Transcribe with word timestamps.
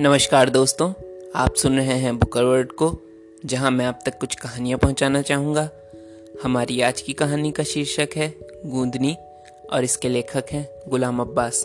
नमस्कार 0.00 0.50
दोस्तों, 0.50 0.92
आप 1.34 1.54
सुन 1.54 1.76
रहे 1.76 1.94
हैं 1.94 2.18
बुकर 2.18 2.44
वर्ड 2.44 2.72
को, 2.72 2.98
जहाँ 3.46 3.70
मैं 3.70 3.86
आप 3.86 4.00
तक 4.06 4.18
कुछ 4.18 4.34
कहानियाँ 4.34 4.78
पहुंचाना 4.78 5.22
चाहूँगा। 5.22 5.70
हमारी 6.44 6.80
आज 6.80 7.00
की 7.00 7.12
कहानी 7.12 7.52
का 7.52 7.62
शीर्षक 7.62 8.08
है 8.16 8.34
गूंदनी 8.66 9.16
और 9.72 9.84
इसके 9.84 10.08
लेखक 10.08 10.44
हैं 10.50 10.68
गुलाम 10.88 11.20
अब्बास। 11.20 11.64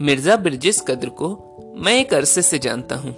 मिर्ज़ा 0.00 0.36
बिरजिस 0.36 0.80
कद्र 0.80 1.08
को 1.08 1.30
मैं 1.76 2.00
एक 2.00 2.14
अरसे 2.14 2.42
से 2.42 2.58
जानता 2.58 2.96
हूँ। 2.96 3.12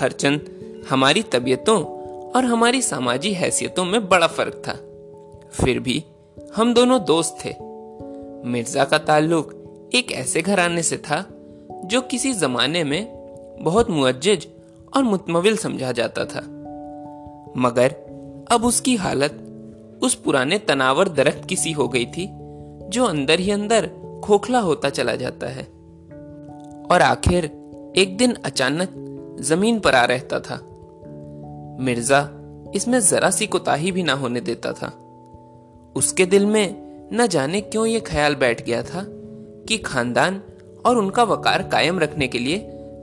हरचंद, 0.00 0.50
हमारी 0.90 1.22
तबीयतों 1.22 1.84
और 2.30 2.44
हमारी 2.44 2.82
सामाजिक 2.82 3.34
हैसियतों 3.34 3.84
में 3.84 4.08
बड़ा 4.08 4.26
फ़र्क 4.26 4.62
था। 4.68 4.72
फिर 5.64 5.78
भी 5.78 6.04
हम 6.56 6.74
दोनों 6.74 7.04
दोस्त 7.04 7.38
थे। 7.44 7.54
मिर्ज़ा 8.48 8.84
का 8.84 8.98
ताल्लुक 8.98 9.90
एक 9.94 10.12
ऐसे 10.12 10.42
घराने 10.42 10.82
से 10.82 10.96
था 10.96 11.35
जो 11.84 12.00
किसी 12.00 12.32
जमाने 12.32 12.84
में 12.84 13.16
बहुत 13.60 13.90
मुअज्जज 13.90 14.46
और 14.96 15.02
मुतमविल 15.02 15.56
समझा 15.56 15.92
जाता 15.92 16.24
था। 16.24 16.40
मगर 17.56 17.90
अब 18.50 18.64
उसकी 18.64 18.96
हालत 18.96 19.42
उस 20.02 20.14
पुराने 20.14 20.58
तनावर 20.58 21.08
दरख्त 21.08 21.44
की 21.48 21.56
सी 21.56 21.72
हो 21.72 21.88
गई 21.88 22.06
थी, 22.06 22.28
जो 22.88 23.04
अंदर 23.04 23.40
ही 23.40 23.50
अंदर 23.50 23.90
खोखला 24.24 24.58
होता 24.58 24.90
चला 24.90 25.16
जाता 25.16 25.46
है। 25.46 25.62
और 26.90 27.02
आखिर 27.02 27.44
एक 27.96 28.16
दिन 28.16 28.36
अचानक 28.44 29.02
ज़मीन 29.40 29.80
पर 29.80 29.94
आ 29.94 30.04
रहता 30.04 30.40
था। 30.40 30.60
मिर्ज़ा 31.80 32.30
इसमें 32.74 33.00
जरा 33.00 33.30
सी 33.30 33.46
कोताही 33.46 33.92
भी 33.92 34.02
ना 34.02 34.12
होने 34.12 34.40
देता 34.40 34.72
था। 34.72 34.92
उसके 35.96 36.26
दिल 36.26 36.46
में 36.46 36.86
न 37.12 37.26
जाने 37.26 37.60
क्यों 37.60 37.86
ये 37.86 38.00
ख्याल 38.00 38.34
बैठ 38.34 38.66
गया 38.66 38.82
था 38.82 39.04
कि 39.68 39.78
खानदान 39.78 40.42
और 40.86 40.98
उनका 40.98 41.22
वकार 41.24 41.62
कायम 41.62 41.98
रखने 41.98 42.28
के 42.28 42.38
लिए 42.38 42.58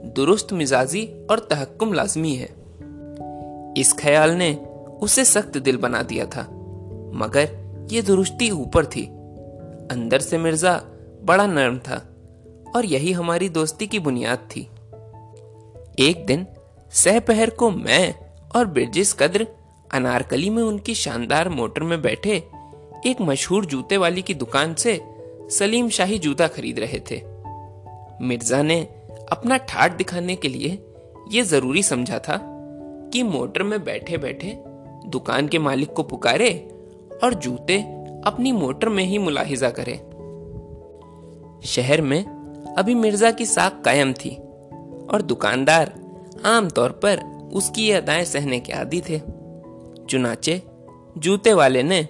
दुरुस्त 0.06 0.52
मिजाजी 0.52 1.06
और 1.30 1.38
तहक्कुम 1.50 1.92
लाजमी 1.92 2.34
है। 2.34 2.48
इस 3.76 3.92
ख्याल 3.98 4.30
ने 4.30 4.54
उसे 5.02 5.24
सख्त 5.24 5.58
दिल 5.58 5.76
बना 5.76 6.02
दिया 6.02 6.26
था, 6.26 6.42
मगर 7.14 7.88
ये 7.92 8.02
दुरुस्ती 8.02 8.50
ऊपर 8.50 8.86
थी। 8.86 9.04
अंदर 9.90 10.20
से 10.20 10.38
मिर्ज़ा 10.38 10.80
बड़ा 11.22 11.46
नरम 11.46 11.78
था 11.78 11.96
और 12.76 12.84
यही 12.84 13.12
हमारी 13.12 13.48
दोस्ती 13.48 13.86
की 13.86 13.98
बुनियाद 13.98 14.38
थी। 14.38 14.68
एक 15.98 16.24
दिन 16.26 16.46
सहपहर 16.92 17.50
को 17.50 17.70
मैं 17.70 18.14
और 18.56 18.66
बिरजिस 18.66 19.12
कद्र 19.12 19.46
अनारकली 19.94 20.50
में 20.50 20.62
उनकी 20.62 20.94
शानदार 20.94 21.48
मोटर 21.48 21.82
में 21.82 22.00
बैठे 22.02 22.36
एक 23.06 23.20
मशहूर 23.20 23.64
जूते 23.66 23.96
वाली 23.96 24.22
की 24.22 24.34
दुकान 24.34 24.74
से 24.74 25.00
सलीम 25.50 25.88
शाही 25.88 26.18
जूता 26.18 26.46
खरीद 26.46 26.78
रहे 26.78 27.00
थे। 27.10 27.33
मिर्ज़ा 28.22 28.62
ने 28.62 28.80
अपना 29.32 29.56
ठाट 29.56 29.96
दिखाने 29.96 30.36
के 30.36 30.48
लिए 30.48 30.84
यह 31.32 31.44
ज़रूरी 31.44 31.82
समझा 31.82 32.18
था 32.18 32.36
कि 33.12 33.22
मोटर 33.22 33.62
में 33.62 33.84
बैठे 33.84 34.18
बैठे 34.18 34.58
दुकान 35.06 35.48
के 35.48 35.58
मालिक 35.58 35.92
को 35.92 36.02
पुकारे 36.02 36.68
और 37.24 37.34
जूते 37.34 37.80
अपनी 38.24 38.52
मोटर 38.52 38.88
में 38.88 39.04
ही 39.04 39.18
मुलाहिजा 39.18 39.70
करे। 39.70 39.96
शहर 41.64 42.00
में 42.00 42.24
अभी 42.78 42.94
मिर्ज़ा 42.94 43.30
की 43.30 43.46
साख 43.46 43.82
कायम 43.84 44.12
थी 44.12 44.36
और 45.10 45.22
दुकानदार 45.22 45.92
आमतौर 46.44 46.90
पर 46.90 47.20
उसकी 47.52 47.86
ये 47.86 47.92
अदाएँ 47.92 48.24
सहने 48.24 48.60
के 48.60 48.72
आदि 48.72 49.00
थे। 49.00 49.18
चुनाचे 50.08 50.62
जूते 51.18 51.52
वाले 51.52 51.82
ने 51.82 52.08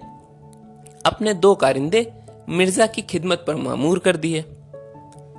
अपने 1.06 1.34
दो 1.34 1.54
कारिंदे 1.54 2.12
मिर्ज़ा 2.48 2.86
की 2.86 3.02
खिदमत 3.02 3.44
पर 3.46 3.56
मामूर 3.56 3.98
कर 3.98 4.16
दिए। 4.16 4.44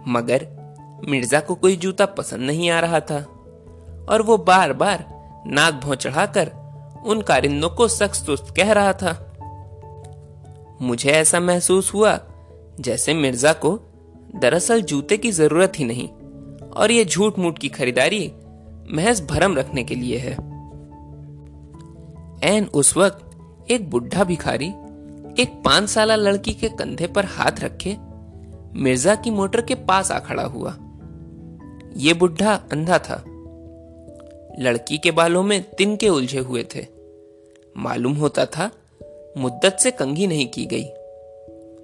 मगर 0.08 0.55
मिर्ज़ा 1.02 1.40
को 1.40 1.56
कोई 1.56 1.76
जूता 1.76 2.06
पसंद 2.06 2.42
नहीं 2.42 2.70
आ 2.70 2.80
रहा 2.80 3.00
था। 3.00 3.20
और 4.10 4.22
वो 4.22 4.38
बार 4.38 4.74
बार 4.74 5.06
नाक 5.48 5.74
भौ 5.74 5.96
चढ़ाकर 5.96 6.52
उन 7.06 7.22
कारिंदों 7.22 7.70
को 7.70 7.88
सख्त 7.88 8.26
सुस्त 8.26 8.54
कह 8.58 8.72
रहा 8.74 8.94
था। 8.94 9.12
मुझे 10.82 11.12
ऐसा 11.12 11.40
महसूस 11.40 11.94
हुआ 11.94 12.20
जैसे 12.80 13.14
मिर्ज़ा 13.14 13.54
को 13.54 13.78
दरअसल 14.36 14.82
जूते 14.82 15.18
की 15.18 15.32
ज़रूरत 15.32 15.80
ही 15.80 15.86
नहीं 15.86 16.08
और 16.72 16.92
ये 16.92 17.06
झूठ 17.06 17.40
मूठ 17.40 17.58
की 17.58 17.70
खरीदारी 17.70 18.32
महज 18.92 19.22
भरम 19.30 19.56
रखने 19.56 19.84
के 19.84 19.96
लिए 19.96 20.18
है। 20.18 20.34
एन 22.44 22.66
उस 22.74 22.96
वक्त 22.98 23.72
एक 23.72 23.90
बुढ़ा 23.90 24.24
भिखारी 24.24 24.68
एक 25.42 25.62
पाँच 25.66 25.90
साल 25.90 26.12
लड़की 26.12 26.54
के 26.54 26.70
कंधे 26.70 27.08
पर 27.08 27.26
हाथ 27.26 27.60
रखे 27.60 27.96
मिर्ज़ा 28.76 29.16
की 29.16 29.32
मोटर 29.32 29.62
के 29.62 29.76
पास 29.76 30.12
आ 30.12 30.20
खड़ा 30.20 30.44
हुआ। 30.44 30.76
ये 31.98 32.14
बुढ़ा 32.14 32.64
अंधा 32.72 33.00
था। 33.00 33.24
लड़की 34.60 34.98
के 34.98 35.12
बालों 35.12 35.44
में 35.44 35.72
तिनके 35.72 36.10
उलझे 36.10 36.40
हुए 36.40 36.64
थे। 36.76 36.86
मालूम 37.78 38.14
होता 38.14 38.46
था, 38.46 38.72
मुद्दत 39.38 39.78
से 39.80 39.92
कंघी 39.92 40.28
नहीं 40.28 40.48
की 40.48 40.66
गई। 40.66 40.84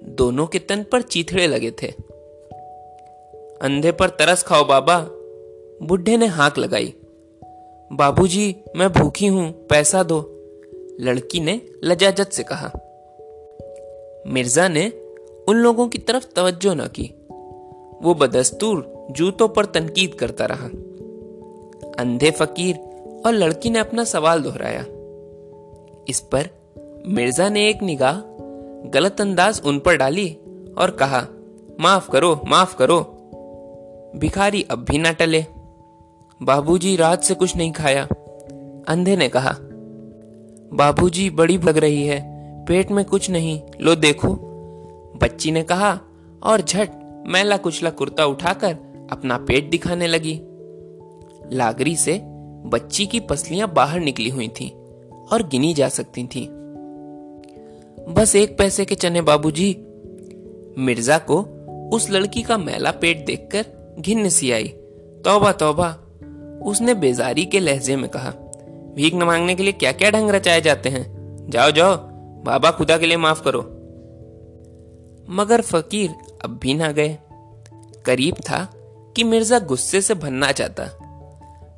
दोनों 0.10 0.48
के 0.48 0.60
तन 0.60 0.84
पर 0.84 1.02
चीथड़े 1.02 1.48
लगे 1.48 1.72
थे। 1.72 1.88
अंधे 3.62 3.92
पर 3.92 4.10
तरस 4.10 4.44
खाओ 4.44 4.66
बाबा, 4.66 5.08
बुढ़े 5.88 6.18
ने 6.18 6.26
हाक 6.26 6.58
लगाई। 6.58 6.94
बाबूजी, 7.92 8.56
मैं 8.76 8.94
भूखी 8.94 9.28
हूँ, 9.28 9.68
पैसा 9.68 10.04
दो। 10.04 10.38
लड़की 11.00 11.40
ने 11.40 11.62
लजाजत 11.84 12.30
से 12.30 12.44
कहा। 12.44 12.72
मिर्ज़ा 14.28 14.68
ने 14.68 14.90
उन 15.48 15.56
लोगों 15.56 15.88
की 15.88 15.98
तरफ़ 15.98 16.28
तवज्जो 16.36 16.74
न 16.74 16.88
की। 16.88 17.16
वो 18.02 18.14
बदस्तूर 18.14 18.91
जूतों 19.12 19.48
पर 19.48 19.66
तनकीद 19.66 20.14
करता 20.14 20.46
रहा। 20.46 20.66
अंधे 22.00 22.32
फकीर 22.32 22.76
और 23.26 23.34
लड़की 23.34 23.70
ने 23.70 23.80
अपना 23.80 24.04
सवाल 24.04 24.42
दोहराया। 24.42 24.86
इस 26.10 26.20
पर 26.20 26.50
मिर्ज़ा 27.08 27.50
ने 27.50 27.70
एक 27.70 27.84
निगाह 27.84 28.16
गलत 28.90 29.22
अंदाज 29.22 29.62
उन 29.66 29.80
पर 29.80 29.98
डाली 29.98 30.38
और 30.78 30.92
कहा, 30.92 31.28
माफ़ 31.80 32.12
करो 32.12 32.42
माफ़ 32.48 32.78
करो। 32.78 33.18
भिखारी 34.16 34.66
अब 34.72 34.80
भी 34.80 34.98
ना 34.98 35.12
टले। 35.12 35.46
बाबूजी 36.44 36.96
रात 36.96 37.24
से 37.24 37.34
कुछ 37.34 37.56
नहीं 37.56 37.72
खाया। 37.72 38.08
अंधे 38.88 39.16
ने 39.16 39.30
कहा, 39.30 39.56
बाबूजी 40.74 41.30
बड़ी 41.30 41.58
लग 41.58 41.78
रही 41.78 42.06
है, 42.06 42.22
पेट 42.66 42.92
में 42.92 43.06
कुछ 43.06 43.30
नहीं, 43.30 43.62
लो 43.82 43.96
देखो। 43.96 44.30
बच्ची 45.22 45.52
ने 45.52 45.64
कहा, 45.64 46.00
और 46.44 46.62
झट, 46.62 46.90
मैला 47.28 47.58
कुचला 47.58 47.90
कुर्ता 47.90 48.26
उठाकर 48.26 48.91
अपना 49.12 49.38
पेट 49.38 49.70
दिखाने 49.70 50.08
लगी। 50.08 50.42
लागरी 51.56 51.96
से 51.96 52.22
बच्ची 52.66 53.06
की 53.06 53.20
पसलियाँ 53.20 53.74
बाहर 53.74 54.00
निकली 54.00 54.30
हुई 54.30 54.48
थीं 54.48 54.70
और 55.28 55.48
गिनी 55.48 55.74
जा 55.74 55.90
सकती 55.90 56.24
थीं। 56.24 56.48
बस 58.14 58.36
एक 58.36 58.58
पैसे 58.58 58.86
के 58.86 58.96
चने 58.96 59.22
बाबूजी। 59.22 59.78
मिर्ज़ा 60.78 61.18
को 61.18 61.42
उस 61.94 62.12
लड़की 62.12 62.42
का 62.42 62.58
मैला 62.58 62.92
पेट 62.92 63.26
देखकर 63.26 63.96
घिन 64.00 64.30
सी 64.30 64.52
आई। 64.52 64.68
तौबा 65.26 65.52
तौबा, 65.52 65.90
उसने 66.66 66.94
बेजारी 66.94 67.46
के 67.46 67.60
लहजे 67.60 67.96
में 67.96 68.10
कहा, 68.10 68.30
भीख 68.96 69.14
न 69.14 69.24
मांगने 69.24 69.56
के 69.56 69.64
लिए 69.64 69.72
क्या 69.72 69.92
क्या 69.92 70.12
ढंग 70.12 70.30
रचाए 70.30 70.62
जाते 70.62 70.90
हैं? 70.90 71.22
जाओ 71.50 71.72
जाओ, 71.72 71.96
बाबा 72.44 72.72
खुदा 72.72 72.98
के 72.98 73.06
लिए 73.06 73.18
माफ़ 73.18 73.44
करो। 73.44 73.62
मगर 75.30 75.62
फकीर 75.62 76.16
अब 76.44 76.60
भी 76.62 76.74
ना 76.74 76.92
गए। 76.92 77.18
करीब 78.06 78.36
था 78.36 78.81
कि 79.16 79.24
मिर्ज़ा 79.24 79.60
गुस्से 79.60 80.02
से 80.02 80.14
भनना 80.14 80.52
चाहता। 80.52 80.84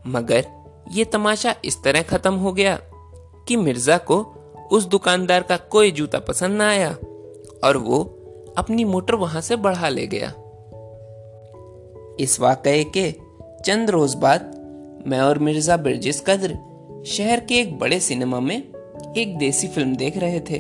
मगर 0.08 0.46
ये 0.92 1.06
तमाशा 1.06 1.56
इस 1.66 1.82
तरह 1.84 2.02
खत्म 2.02 2.34
हो 2.34 2.54
गया 2.54 2.76
कि 3.48 3.56
मिर्ज़ा 3.56 3.98
को 3.98 4.20
उस 4.72 4.86
दुकानदार 4.86 5.44
का 5.44 5.58
कोई 5.72 5.92
जूता 5.92 6.20
पसंद 6.20 6.58
ना 6.58 6.70
आया 6.70 6.90
और 7.64 7.78
वो 7.78 8.04
अपनी 8.58 8.84
मोटर 8.86 9.16
वहाँ 9.16 9.42
से 9.42 9.56
बढ़ा 9.56 9.90
ले 9.90 10.08
गया। 10.08 10.28
इस 12.20 12.38
वाकये 12.40 12.84
के 12.98 13.12
चंद 13.66 13.90
रोज 13.90 14.14
बाद 14.16 14.52
मैं 15.08 15.20
और 15.20 15.40
मिर्ज़ा 15.40 15.78
बिरजिस 15.78 16.20
कद्र 16.22 16.58
शहर 17.08 17.40
के 17.40 17.60
एक 17.60 17.78
बड़े 17.80 18.00
सिनेमा 18.00 18.40
में 18.40 18.56
एक 19.18 19.38
देसी 19.38 19.68
फ़िल्म 19.68 19.96
देख 19.96 20.18
रहे 20.18 20.40
थे। 20.40 20.60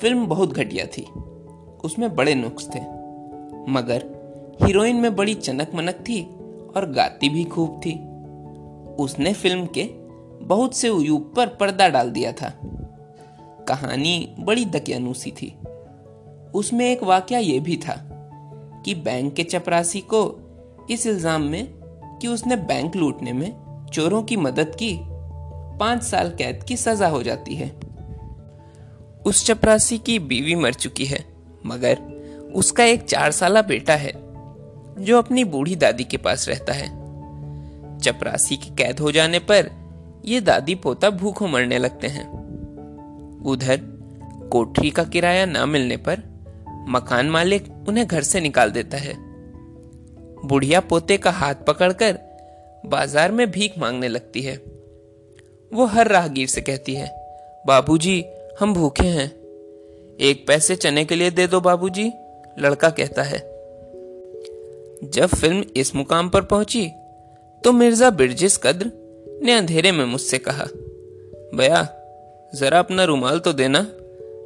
फ़िल्म 0.00 0.26
बहुत 0.26 0.52
घटिया 0.52 0.86
थी, 0.86 1.02
उसमें 1.84 2.14
बड़े 2.16 2.34
नुक्स 2.34 2.68
थे। 2.68 2.80
मगर 3.72 4.04
हीरोइन 4.62 4.96
में 4.96 5.16
बड़ी 5.16 5.34
चनक 5.34 5.74
मनक 5.74 5.94
थी 6.08 6.22
और 6.76 6.90
गाती 6.90 7.28
भी 7.28 7.44
खूब 7.44 7.80
थी। 7.86 7.92
उसने 9.02 9.32
फ़िल्म 9.32 9.66
के 9.78 9.84
बहुत 10.44 10.74
से 10.74 10.88
उयूब 10.88 11.32
पर 11.36 11.46
पर्दा 11.46 11.88
डाल 11.88 12.10
दिया 12.10 12.32
था। 12.32 12.52
कहानी 13.68 14.34
बड़ी 14.38 14.64
दकियानूसी 14.64 15.30
थी। 15.30 15.54
उसमें 16.54 16.90
एक 16.90 17.02
वाक्य 17.02 17.38
यह 17.38 17.60
भी 17.60 17.76
था 17.76 17.94
कि 18.84 18.94
बैंक 18.94 19.34
के 19.34 19.42
चपरासी 19.42 20.00
को 20.00 20.22
इस 20.90 21.06
इल्ज़ाम 21.06 21.42
में 21.42 21.66
कि 22.20 22.28
उसने 22.28 22.56
बैंक 22.56 22.96
लूटने 22.96 23.32
में 23.32 23.52
चोरों 23.92 24.22
की 24.22 24.36
मदद 24.36 24.74
की, 24.74 24.98
पाँच 25.78 26.02
साल 26.02 26.30
कैद 26.30 26.62
की 26.62 26.76
सजा 26.76 27.08
हो 27.08 27.22
जाती 27.22 27.54
है। 27.54 27.68
उस 29.26 29.44
चपरासी 29.46 29.98
की 29.98 30.18
बीवी 30.18 30.54
मर 30.54 30.74
चुकी 30.74 31.04
है, 31.04 31.24
मगर 31.66 31.98
उसका 32.54 32.84
एक 32.84 33.02
चार 33.02 33.30
साल 33.30 33.60
बेटा 33.62 33.94
है। 33.94 34.12
जो 34.98 35.18
अपनी 35.18 35.44
बूढ़ी 35.44 35.76
दादी 35.76 36.04
के 36.04 36.16
पास 36.16 36.48
रहता 36.48 36.72
है। 36.72 36.86
चपरासी 37.98 38.56
की 38.56 38.70
कैद 38.70 39.00
हो 39.00 39.12
जाने 39.12 39.38
पर 39.38 39.70
ये 40.24 40.40
दादी 40.40 40.74
पोता 40.74 41.10
भूखों 41.10 41.48
मरने 41.48 41.78
लगते 41.78 42.06
हैं। 42.06 42.26
उधर 43.44 43.80
कोठरी 44.52 44.90
का 44.90 45.04
किराया 45.04 45.46
ना 45.46 45.66
मिलने 45.66 45.96
पर 45.96 46.22
मकान 46.88 47.30
मालिक 47.30 47.70
उन्हें 47.88 48.06
घर 48.06 48.22
से 48.22 48.40
निकाल 48.40 48.70
देता 48.70 48.96
है। 48.96 49.14
बुढ़िया 50.44 50.80
पोते 50.80 51.16
का 51.16 51.30
हाथ 51.30 51.54
पकड़कर 51.54 52.18
बाज़ार 52.86 53.32
में 53.32 53.50
भीख 53.50 53.78
मांगने 53.78 54.08
लगती 54.08 54.42
है। 54.42 54.56
वो 55.72 55.86
हर 55.86 56.08
राहगीर 56.08 56.48
से 56.48 56.60
कहती 56.60 56.94
है, 56.94 57.08
बाबूजी, 57.66 58.24
हम 58.60 58.74
भूखे 58.74 59.06
हैं। 59.06 59.28
एक 60.20 60.44
पैसे 60.48 60.76
चने 60.76 61.04
के 61.04 61.14
लिए 61.14 61.30
दे 61.30 61.46
दो 61.46 61.60
बाबूजी, 61.60 62.12
लड़का 62.58 62.90
कहता 62.90 63.22
है। 63.22 63.53
जब 65.04 65.26
फ़िल्म 65.26 65.64
इस 65.76 65.94
मुकाम 65.96 66.28
पर 66.28 66.42
पहुँची 66.42 66.86
तो 67.62 67.72
मिर्ज़ा 67.72 68.10
बिरजिस 68.10 68.56
कद्र 68.56 68.90
ने 69.42 69.52
अंधेरे 69.52 69.92
में 69.92 70.04
मुझसे 70.04 70.38
कहा 70.38 70.64
बया 71.54 71.82
जरा 72.52 72.78
अपना 72.78 73.04
रुमाल 73.04 73.38
तो 73.38 73.52
देना, 73.52 73.86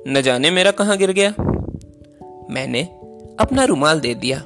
न 0.08 0.20
जाने 0.24 0.50
मेरा 0.50 0.70
कहाँ 0.70 0.96
गिर 0.96 1.10
गया। 1.12 1.30
मैंने 2.50 2.82
अपना 3.40 3.64
रुमाल 3.64 4.00
दे 4.00 4.14
दिया। 4.14 4.42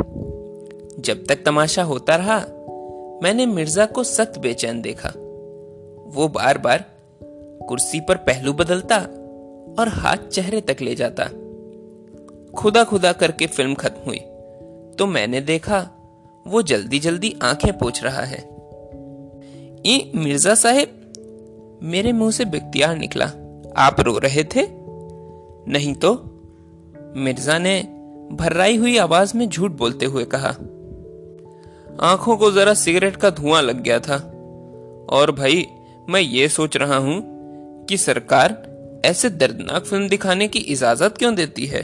जब 0.98 1.24
तक 1.28 1.44
तमाशा 1.46 1.82
होता 1.82 2.16
रहा, 2.16 2.38
मैंने 3.22 3.46
मिर्ज़ा 3.46 3.86
को 3.86 4.04
सख्त 4.04 4.38
बेचैन 4.38 4.82
देखा। 4.82 5.12
वो 6.14 6.28
बार 6.28 6.58
बार 6.58 6.84
कुर्सी 7.68 8.00
पर 8.00 8.16
पहलू 8.16 8.52
बदलता 8.52 8.98
और 9.78 9.88
हाथ 9.88 10.28
चेहरे 10.28 10.60
तक 10.60 10.80
ले 10.80 10.94
जाता। 10.94 11.28
खुदा 12.52 12.84
खुदा 12.84 13.12
करके 13.12 13.46
फ़िल्म 13.46 13.74
खत्म 13.74 14.00
हुई 14.06 14.20
तो 14.98 15.06
मैंने 15.06 15.40
देखा 15.40 15.80
वो 16.46 16.62
जल्दी 16.62 16.98
जल्दी 16.98 17.36
आँखें 17.42 17.78
पोछ 17.78 18.04
रहा 18.04 18.22
है। 18.22 18.38
ई, 19.86 20.12
मिर्ज़ा 20.14 20.54
साहेब, 20.54 20.98
मेरे 21.82 22.12
मुँह 22.12 22.30
से 22.30 22.44
बिख्तियार 22.44 22.98
निकला। 22.98 23.24
आप 23.76 24.00
रो 24.00 24.18
रहे 24.18 24.44
थे? 24.44 24.66
नहीं 25.72 25.94
तो। 25.94 26.28
मिर्ज़ा 27.16 27.58
ने 27.58 27.82
भर्राई 28.32 28.76
हुई 28.76 28.96
आवाज़ 28.96 29.36
में 29.36 29.48
झूठ 29.48 29.70
बोलते 29.70 30.06
हुए 30.06 30.24
कहा। 30.24 30.48
आँखों 32.00 32.36
को 32.36 32.52
जरा 32.52 32.74
सिगरेट 32.74 33.16
का 33.16 33.30
धुआँ 33.30 33.62
लग 33.62 33.82
गया 33.82 34.00
था। 34.00 34.16
और 35.10 35.30
भाई, 35.30 35.66
मैं 36.10 36.20
ये 36.20 36.48
सोच 36.48 36.76
रहा 36.76 36.96
हूँ 36.96 37.22
कि 37.84 37.96
सरकार 37.96 38.72
ऐसे 39.04 39.30
दर्दनाक 39.30 39.84
फ़िल्म 39.84 40.08
दिखाने 40.08 40.48
की 40.48 40.58
इजाज़त 40.58 41.14
क्यों 41.18 41.34
देती 41.34 41.66
है? 41.66 41.82